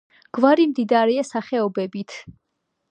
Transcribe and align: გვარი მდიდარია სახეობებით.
გვარი 0.37 0.65
მდიდარია 0.71 1.27
სახეობებით. 1.31 2.21